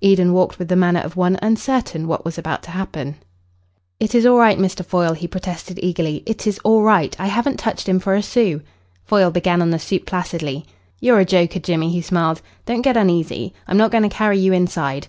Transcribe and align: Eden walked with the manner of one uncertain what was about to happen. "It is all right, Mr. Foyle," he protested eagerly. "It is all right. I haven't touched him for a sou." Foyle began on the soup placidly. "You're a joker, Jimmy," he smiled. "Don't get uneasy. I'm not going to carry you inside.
Eden 0.00 0.32
walked 0.32 0.58
with 0.58 0.66
the 0.66 0.74
manner 0.74 0.98
of 0.98 1.14
one 1.14 1.38
uncertain 1.40 2.08
what 2.08 2.24
was 2.24 2.36
about 2.36 2.60
to 2.64 2.72
happen. 2.72 3.14
"It 4.00 4.16
is 4.16 4.26
all 4.26 4.36
right, 4.38 4.58
Mr. 4.58 4.84
Foyle," 4.84 5.12
he 5.12 5.28
protested 5.28 5.78
eagerly. 5.80 6.24
"It 6.26 6.44
is 6.44 6.58
all 6.64 6.82
right. 6.82 7.14
I 7.20 7.28
haven't 7.28 7.60
touched 7.60 7.88
him 7.88 8.00
for 8.00 8.16
a 8.16 8.20
sou." 8.20 8.62
Foyle 9.04 9.30
began 9.30 9.62
on 9.62 9.70
the 9.70 9.78
soup 9.78 10.04
placidly. 10.04 10.66
"You're 11.00 11.20
a 11.20 11.24
joker, 11.24 11.60
Jimmy," 11.60 11.90
he 11.90 12.02
smiled. 12.02 12.42
"Don't 12.64 12.82
get 12.82 12.96
uneasy. 12.96 13.52
I'm 13.68 13.76
not 13.76 13.92
going 13.92 14.02
to 14.02 14.08
carry 14.08 14.40
you 14.40 14.52
inside. 14.52 15.04